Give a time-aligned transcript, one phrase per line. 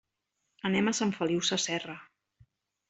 [0.69, 1.99] Anem a Sant Feliu Sasserra.